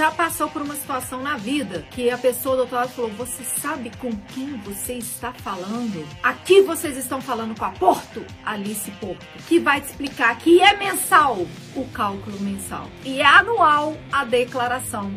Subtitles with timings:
[0.00, 3.44] já passou por uma situação na vida que a pessoa do outro lado falou: Você
[3.44, 6.08] sabe com quem você está falando?
[6.22, 10.74] Aqui vocês estão falando com a Porto, Alice Porto, que vai te explicar que é
[10.74, 15.12] mensal o cálculo mensal e é anual a declaração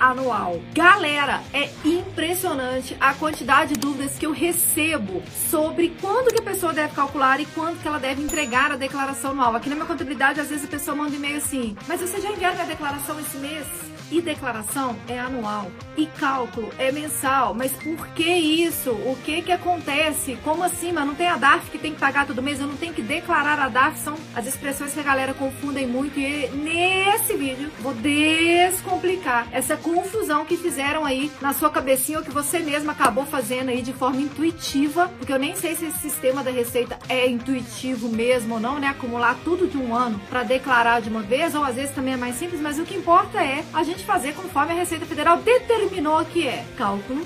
[0.00, 0.58] anual.
[0.72, 6.72] Galera, é impressionante a quantidade de dúvidas que eu recebo sobre quando que a pessoa
[6.72, 9.54] deve calcular e quando que ela deve entregar a declaração anual.
[9.54, 12.30] Aqui na minha contabilidade, às vezes a pessoa manda um e-mail assim, mas você já
[12.30, 13.93] enviou minha declaração esse mês?
[14.10, 15.70] E declaração é anual.
[15.96, 17.54] E cálculo é mensal.
[17.54, 18.90] Mas por que isso?
[18.90, 20.38] O que que acontece?
[20.44, 20.92] Como assim?
[20.92, 22.60] Mas não tem a DARF que tem que pagar todo mês?
[22.60, 23.98] Eu não tenho que declarar a DARF?
[23.98, 26.18] São as expressões que a galera confundem muito.
[26.18, 32.30] E nesse vídeo vou descomplicar essa confusão que fizeram aí na sua cabecinha ou que
[32.30, 35.10] você mesma acabou fazendo aí de forma intuitiva.
[35.18, 38.88] Porque eu nem sei se esse sistema da Receita é intuitivo mesmo ou não, né?
[38.88, 41.54] Acumular tudo de um ano para declarar de uma vez.
[41.54, 42.60] Ou às vezes também é mais simples.
[42.60, 46.48] Mas o que importa é a gente gente fazer conforme a Receita Federal determinou que
[46.48, 47.24] é cálculo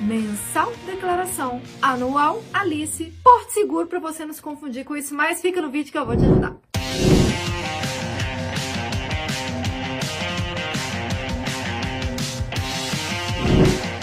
[0.00, 5.62] mensal, declaração anual, Alice, Porto Seguro para você não se confundir com isso, mas fica
[5.62, 6.56] no vídeo que eu vou te ajudar.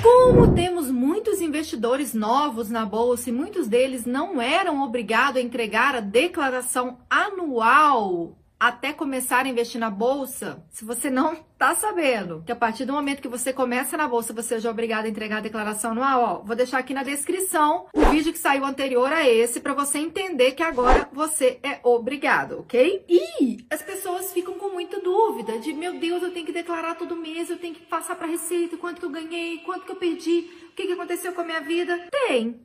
[0.02, 5.96] Como temos muitos investidores novos na bolsa e muitos deles não eram obrigados a entregar
[5.96, 12.52] a declaração anual até começar a investir na bolsa, se você não tá sabendo que
[12.52, 15.38] a partir do momento que você começa na bolsa, você já é obrigado a entregar
[15.38, 19.30] a declaração anual, ó, vou deixar aqui na descrição o vídeo que saiu anterior a
[19.30, 23.06] esse para você entender que agora você é obrigado, ok?
[23.08, 27.16] E as pessoas ficam com muita dúvida de, meu Deus, eu tenho que declarar todo
[27.16, 30.50] mês, eu tenho que passar para receita, quanto que eu ganhei, quanto que eu perdi,
[30.72, 32.08] o que que aconteceu com a minha vida?
[32.10, 32.60] Tem.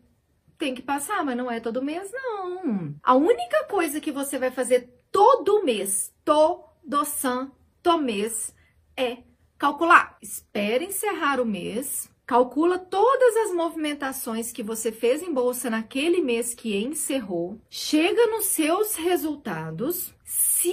[0.56, 2.94] Tem que passar, mas não é todo mês, não.
[3.02, 8.54] A única coisa que você vai fazer todo mês, todo santo mês,
[8.96, 9.18] é
[9.58, 10.16] calcular.
[10.22, 16.54] Espere encerrar o mês, calcula todas as movimentações que você fez em bolsa naquele mês
[16.54, 20.14] que encerrou, chega nos seus resultados.
[20.24, 20.72] Se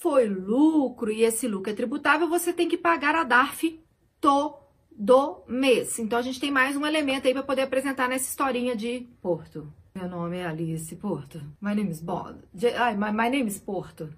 [0.00, 3.80] foi lucro e esse lucro é tributável, você tem que pagar a DARF
[4.20, 5.98] todo mês.
[5.98, 9.72] Então a gente tem mais um elemento aí para poder apresentar nessa historinha de Porto.
[9.94, 11.38] Meu nome é Alice Porto.
[11.60, 12.38] My name is Bond.
[12.78, 14.08] Ai, my, my name is Porto.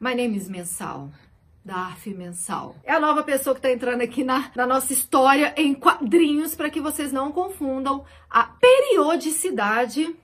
[0.00, 1.10] My name is Mensal.
[1.62, 2.74] DARF mensal.
[2.82, 6.70] É a nova pessoa que está entrando aqui na, na nossa história em quadrinhos para
[6.70, 10.16] que vocês não confundam a periodicidade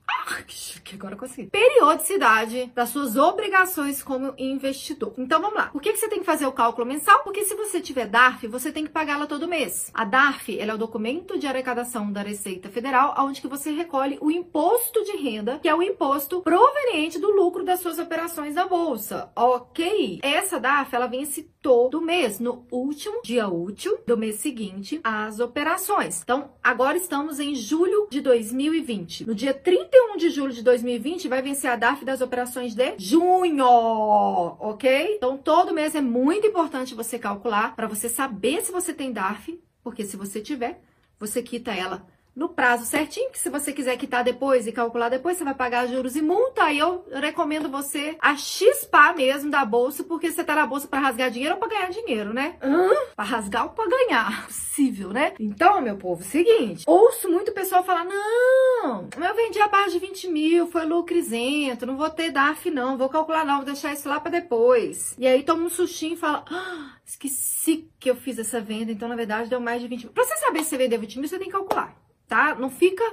[0.84, 1.48] que agora eu consegui.
[1.48, 5.14] Periodicidade das suas obrigações como investidor.
[5.19, 5.66] Então vamos lá.
[5.69, 7.22] Por que, que você tem que fazer o cálculo mensal?
[7.25, 9.91] Porque se você tiver DARF, você tem que pagá-la todo mês.
[9.94, 14.19] A DARF ela é o documento de arrecadação da Receita Federal, onde que você recolhe
[14.20, 18.66] o imposto de renda, que é o imposto proveniente do lucro das suas operações na
[18.66, 19.30] bolsa.
[19.34, 20.20] Ok?
[20.22, 26.20] Essa DARF ela vence todo mês, no último dia útil do mês seguinte, as operações.
[26.22, 29.26] Então, agora estamos em julho de 2020.
[29.26, 33.66] No dia 31 de julho de 2020, vai vencer a DARF das operações de junho,
[33.66, 35.16] ok?
[35.16, 39.60] Então, todo mês é muito importante você calcular para você saber se você tem DARF,
[39.82, 40.81] porque se você tiver,
[41.19, 45.37] você quita ela no prazo certinho, que se você quiser quitar depois e calcular depois,
[45.37, 46.65] você vai pagar juros e multa.
[46.65, 51.00] Aí eu recomendo você a chispar mesmo da bolsa, porque você tá na bolsa para
[51.00, 52.56] rasgar dinheiro ou para ganhar dinheiro, né?
[52.62, 52.91] Hã?
[53.15, 54.47] Pra rasgar ou pra ganhar.
[54.75, 55.34] Possível, né?
[55.39, 56.84] Então, meu povo, seguinte.
[56.87, 61.97] Ouço muito pessoal falar, não, eu vendi abaixo de 20 mil, foi lucro isento, não
[61.97, 65.15] vou ter DAF não, vou calcular não, vou deixar isso lá para depois.
[65.16, 69.09] E aí toma um sustinho e fala, ah, esqueci que eu fiz essa venda, então
[69.09, 70.12] na verdade deu mais de 20 mil.
[70.12, 72.54] Pra você saber se você vendeu 20 mil, você tem que calcular tá?
[72.54, 73.04] Não fica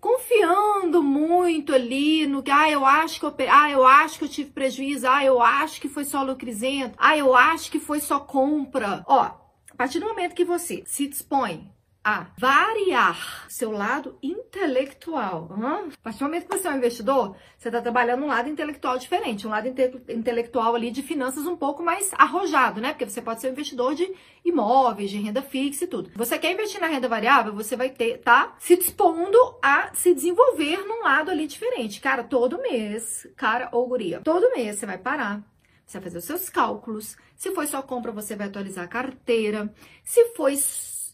[0.00, 4.28] confiando muito ali no que, ah, eu acho que eu, ah, eu acho que eu
[4.28, 8.18] tive prejuízo, ah, eu acho que foi só lucrizento, ah, eu acho que foi só
[8.18, 9.04] compra.
[9.06, 11.71] Ó, a partir do momento que você se dispõe
[12.04, 15.48] a variar seu lado intelectual.
[15.50, 15.88] Uhum.
[15.88, 18.98] A partir do momento que você é um investidor, você está trabalhando um lado intelectual
[18.98, 22.92] diferente, um lado inte intelectual ali de finanças um pouco mais arrojado, né?
[22.92, 24.12] Porque você pode ser um investidor de
[24.44, 26.10] imóveis, de renda fixa e tudo.
[26.16, 30.84] Você quer investir na renda variável, você vai ter, tá se dispondo a se desenvolver
[30.86, 32.00] num lado ali diferente.
[32.00, 35.42] Cara, todo mês, cara ou guria, todo mês você vai parar,
[35.86, 37.16] você vai fazer os seus cálculos.
[37.36, 39.72] Se foi só compra, você vai atualizar a carteira.
[40.02, 40.56] Se foi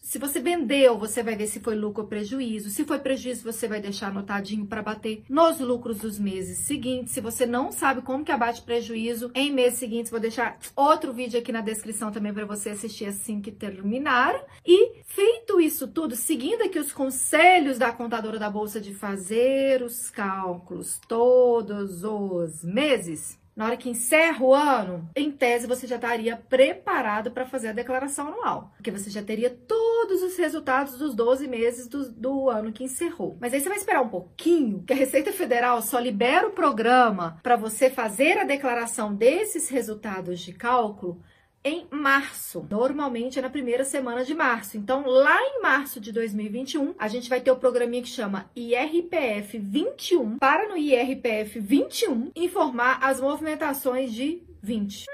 [0.01, 2.69] se você vendeu, você vai ver se foi lucro ou prejuízo.
[2.69, 7.13] Se foi prejuízo, você vai deixar anotadinho para bater nos lucros dos meses seguintes.
[7.13, 11.39] Se você não sabe como que abate prejuízo em meses seguintes, vou deixar outro vídeo
[11.39, 14.33] aqui na descrição também para você assistir assim que terminar.
[14.65, 20.09] E feito isso tudo, seguindo aqui os conselhos da contadora da bolsa de fazer os
[20.09, 26.37] cálculos todos os meses, na hora que encerra o ano, em tese você já estaria
[26.37, 31.45] preparado para fazer a declaração anual, porque você já teria todos os resultados dos 12
[31.45, 33.35] meses do, do ano que encerrou.
[33.37, 37.37] Mas aí você vai esperar um pouquinho, que a Receita Federal só libera o programa
[37.43, 41.21] para você fazer a declaração desses resultados de cálculo
[41.63, 42.65] em março.
[42.69, 44.77] Normalmente é na primeira semana de março.
[44.77, 49.57] Então, lá em março de 2021, a gente vai ter o programinha que chama IRPF
[49.57, 55.05] 21 para no IRPF 21 informar as movimentações de 20.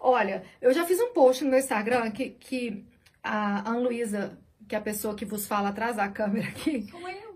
[0.00, 2.84] Olha, eu já fiz um post no meu Instagram que, que
[3.22, 4.38] a Ana Luísa,
[4.68, 6.86] que é a pessoa que vos fala atrás da câmera aqui,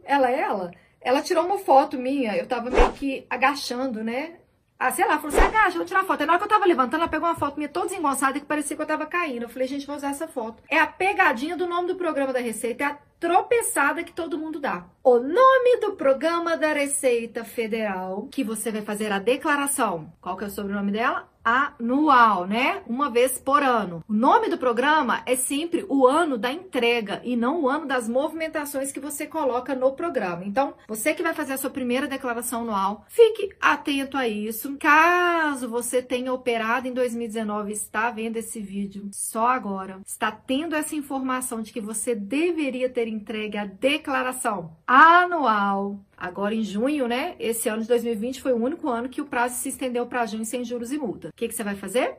[0.04, 0.70] ela é ela,
[1.00, 4.38] ela tirou uma foto minha, eu tava meio que agachando, né?
[4.84, 6.22] Ah, sei lá, falou assim, agacha, vou tirar foto.
[6.22, 8.44] Aí na hora que eu tava levantando, ela pegou uma foto minha toda desengonçada que
[8.44, 9.44] parecia que eu tava caindo.
[9.44, 10.60] Eu falei, gente, vou usar essa foto.
[10.68, 14.58] É a pegadinha do nome do programa da Receita, é a tropeçada que todo mundo
[14.58, 14.84] dá.
[15.04, 20.12] O nome do programa da Receita Federal, que você vai fazer a declaração.
[20.20, 21.31] Qual que é o sobrenome dela?
[21.44, 22.82] Anual, né?
[22.86, 24.02] Uma vez por ano.
[24.08, 28.08] O nome do programa é sempre o ano da entrega e não o ano das
[28.08, 30.44] movimentações que você coloca no programa.
[30.44, 34.76] Então, você que vai fazer a sua primeira declaração anual, fique atento a isso.
[34.78, 40.94] Caso você tenha operado em 2019 está vendo esse vídeo só agora, está tendo essa
[40.94, 47.34] informação de que você deveria ter entregue a declaração anual Agora, em junho, né?
[47.40, 50.44] Esse ano de 2020 foi o único ano que o prazo se estendeu para junho
[50.44, 51.30] sem juros e multa.
[51.30, 52.16] O que, que você vai fazer?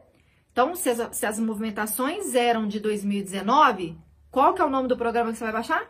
[0.52, 3.98] Então, se as, se as movimentações eram de 2019,
[4.30, 5.90] qual que é o nome do programa que você vai baixar?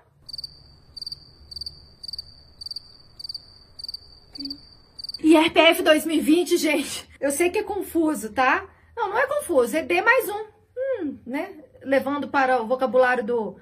[5.19, 7.09] IRPF 2020, gente.
[7.19, 8.63] Eu sei que é confuso, tá?
[8.95, 9.75] Não, não é confuso.
[9.75, 10.45] É D mais um.
[10.77, 11.63] Hum, né?
[11.81, 13.57] Levando para o vocabulário do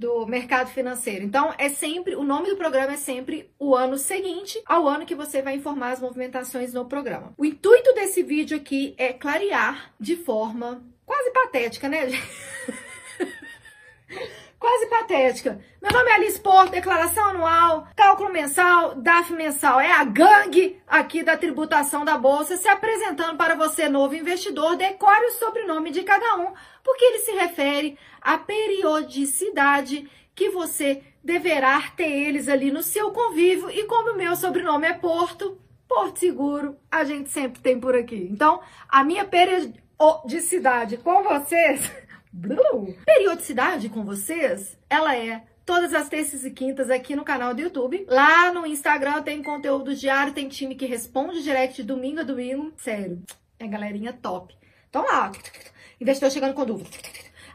[0.00, 1.22] do mercado financeiro.
[1.22, 5.14] Então, é sempre, o nome do programa é sempre o ano seguinte ao ano que
[5.14, 7.34] você vai informar as movimentações no programa.
[7.36, 12.08] O intuito desse vídeo aqui é clarear de forma quase patética, né?
[14.70, 15.60] quase patética.
[15.82, 19.80] Meu nome é Alice Porto, declaração anual, cálculo mensal, DAF mensal.
[19.80, 24.76] É a gangue aqui da tributação da Bolsa se apresentando para você, novo investidor.
[24.76, 26.52] Decore o sobrenome de cada um,
[26.84, 33.70] porque ele se refere à periodicidade que você deverá ter eles ali no seu convívio.
[33.70, 35.58] E como o meu sobrenome é Porto,
[35.88, 38.28] Porto Seguro, a gente sempre tem por aqui.
[38.30, 41.90] Então, a minha periodicidade com vocês
[43.04, 48.06] Periodicidade com vocês, ela é todas as terças e quintas aqui no canal do YouTube.
[48.08, 52.72] Lá no Instagram tem conteúdo diário, tem time que responde direct domingo a domingo.
[52.76, 53.22] Sério,
[53.58, 54.54] é galerinha top.
[54.88, 55.30] Então lá,
[56.00, 56.90] investidor chegando com dúvida.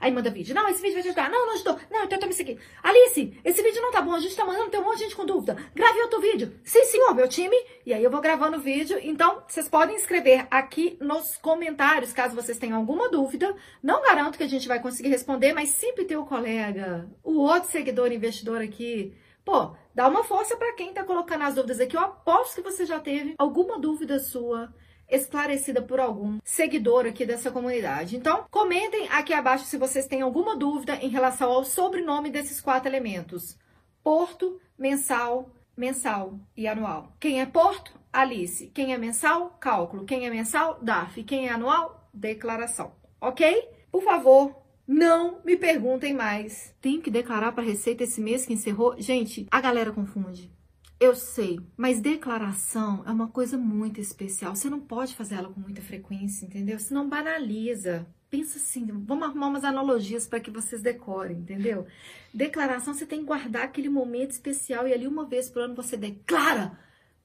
[0.06, 0.54] Aí manda vídeo.
[0.54, 1.32] Não, esse vídeo vai te ajudar.
[1.32, 1.80] Não, não ajudou.
[1.90, 2.60] Não, então toma isso aqui.
[2.84, 4.14] Alice, esse vídeo não tá bom.
[4.14, 5.58] A gente tá mandando, tem um monte de gente com dúvida.
[5.74, 6.54] Grave outro vídeo.
[6.64, 7.58] Sim, senhor, meu time.
[7.84, 9.00] E aí eu vou gravando o vídeo.
[9.02, 13.56] Então, vocês podem escrever aqui nos comentários, caso vocês tenham alguma dúvida.
[13.82, 17.72] Não garanto que a gente vai conseguir responder, mas sempre tem o colega, o outro
[17.72, 19.12] seguidor investidor aqui.
[19.44, 21.98] Pô, dá uma força para quem tá colocando as dúvidas aqui.
[21.98, 24.72] Eu aposto que você já teve alguma dúvida sua
[25.10, 28.16] esclarecida por algum seguidor aqui dessa comunidade.
[28.16, 32.90] Então, comentem aqui abaixo se vocês têm alguma dúvida em relação ao sobrenome desses quatro
[32.90, 33.58] elementos:
[34.04, 37.14] Porto, mensal, mensal e anual.
[37.20, 37.94] Quem é Porto?
[38.12, 38.68] Alice.
[38.68, 39.58] Quem é mensal?
[39.60, 40.06] Cálculo.
[40.06, 40.80] Quem é mensal?
[40.82, 41.24] DAF.
[41.24, 42.10] Quem é anual?
[42.14, 42.94] Declaração.
[43.20, 43.68] Ok?
[43.92, 44.56] Por favor,
[44.88, 46.74] não me perguntem mais.
[46.80, 48.96] Tenho que declarar para a Receita esse mês que encerrou?
[48.98, 50.55] Gente, a galera confunde.
[51.00, 54.56] Eu sei, mas declaração é uma coisa muito especial.
[54.56, 56.80] Você não pode fazer ela com muita frequência, entendeu?
[56.80, 58.08] Senão banaliza.
[58.30, 61.86] Pensa assim, vamos arrumar umas analogias para que vocês decorem, entendeu?
[62.34, 65.98] Declaração, você tem que guardar aquele momento especial e ali uma vez por ano você
[65.98, 66.78] declara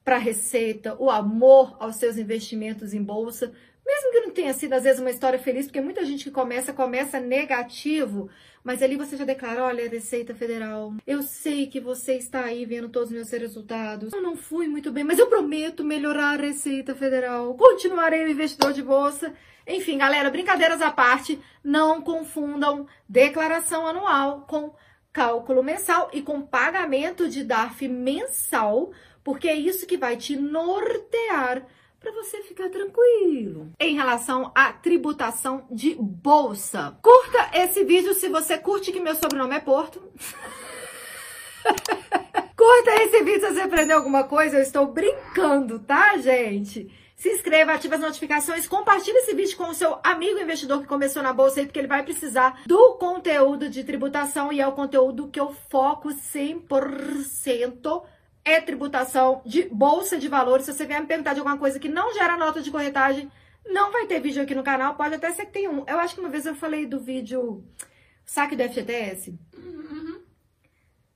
[0.05, 3.53] para a Receita o amor aos seus investimentos em bolsa,
[3.87, 6.73] mesmo que não tenha sido, às vezes, uma história feliz, porque muita gente que começa,
[6.73, 8.31] começa negativo,
[8.63, 12.89] mas ali você já declara, olha, Receita Federal, eu sei que você está aí vendo
[12.89, 14.13] todos os meus resultados.
[14.13, 17.55] Eu não fui muito bem, mas eu prometo melhorar a Receita Federal.
[17.55, 19.35] Continuarei o investidor de bolsa.
[19.67, 24.75] Enfim, galera, brincadeiras à parte, não confundam declaração anual com
[25.13, 31.67] cálculo mensal e com pagamento de DARF mensal, porque é isso que vai te nortear
[32.01, 33.71] para você ficar tranquilo.
[33.79, 36.97] Em relação à tributação de bolsa.
[37.03, 40.03] Curta esse vídeo se você curte que meu sobrenome é Porto.
[42.57, 44.57] Curta esse vídeo se você aprendeu alguma coisa.
[44.57, 46.91] Eu estou brincando, tá, gente?
[47.17, 51.23] Se inscreva, ative as notificações, compartilhe esse vídeo com o seu amigo investidor que começou
[51.23, 55.29] na bolsa aí, porque ele vai precisar do conteúdo de tributação e é o conteúdo
[55.29, 58.03] que eu foco 100%
[58.45, 60.67] é tributação de bolsa de valores.
[60.67, 63.31] Se você vier me perguntar de alguma coisa que não gera nota de corretagem,
[63.67, 64.95] não vai ter vídeo aqui no canal.
[64.95, 65.85] Pode até ser que tenha um.
[65.87, 67.65] Eu acho que uma vez eu falei do vídeo
[68.25, 69.39] saque do FGTS.
[69.57, 70.21] Uhum.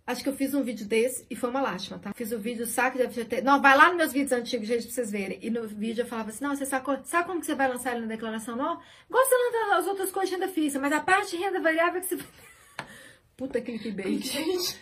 [0.06, 2.12] Acho que eu fiz um vídeo desse e foi uma lástima, tá?
[2.12, 3.42] Fiz o vídeo saque do FGTS.
[3.42, 5.38] Não, vai lá nos meus vídeos antigos, gente, pra vocês verem.
[5.40, 7.92] E no vídeo eu falava assim, não, você sacou, sabe como que você vai lançar
[7.92, 8.54] ele na declaração?
[8.54, 8.78] Não,
[9.08, 9.34] lança
[9.78, 12.18] as outras coisas de renda fixa, mas a parte de renda variável é que você...
[13.34, 14.20] Puta clickbait.
[14.20, 14.78] Gente...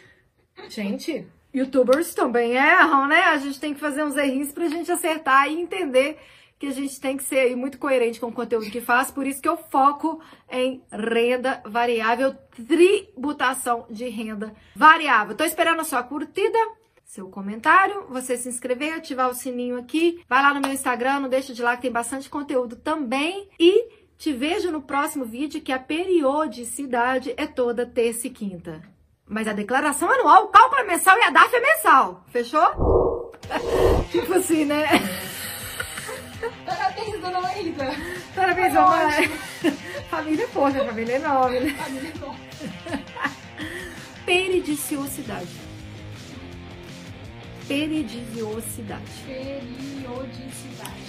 [0.69, 3.25] Gente, youtubers também erram, né?
[3.25, 6.19] A gente tem que fazer uns errinhos pra gente acertar e entender
[6.59, 9.43] que a gente tem que ser muito coerente com o conteúdo que faz, por isso
[9.43, 12.37] que eu foco em renda variável,
[12.69, 15.37] tributação de renda variável.
[15.37, 16.57] Tô esperando a sua curtida,
[17.05, 21.29] seu comentário, você se inscrever, ativar o sininho aqui, vai lá no meu Instagram, não
[21.29, 25.73] deixa de lá que tem bastante conteúdo também e te vejo no próximo vídeo que
[25.73, 28.81] a periodicidade é toda terça e quinta.
[29.33, 32.23] Mas a declaração anual, o cálculo é mensal e a DAF é mensal.
[32.29, 33.33] Fechou?
[34.13, 34.87] tipo assim, né?
[36.67, 37.97] Parabéns, dona Maísa.
[38.37, 39.33] Parabéns, dona Maísa.
[40.11, 41.75] Família, poxa, família é enorme, né?
[41.83, 42.41] Família é enorme.
[44.27, 45.61] Peridiciosidade.
[47.67, 49.25] Peridiciosidade.
[49.25, 51.03] Periodicidade.